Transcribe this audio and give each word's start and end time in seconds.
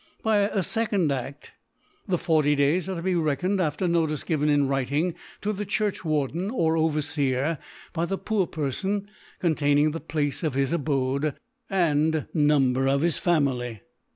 By 0.23 0.37
a 0.37 0.57
fccond 0.61 1.11
Aft 1.11 1.51
f*, 1.51 1.51
the 2.07 2.17
40 2.17 2.55
Days 2.55 2.89
are 2.89 2.95
to 2.95 3.03
be 3.03 3.13
reckoned 3.13 3.61
after 3.61 3.87
Notice 3.87 4.23
given 4.23 4.49
in 4.49 4.67
Writing 4.67 5.13
to 5.41 5.53
the 5.53 5.63
Churchwarden 5.63 6.49
or 6.49 6.75
Overfeer 6.75 7.59
by 7.93 8.05
the 8.05 8.17
poor 8.17 8.47
Perfon, 8.47 9.05
containing 9.39 9.91
the 9.91 9.99
Place 9.99 10.41
of 10.41 10.55
his 10.55 10.73
Abode, 10.73 11.35
Number 11.69 12.87
of 12.87 13.01
his 13.01 13.19
Family, 13.19 13.81
&fr. 13.83 13.83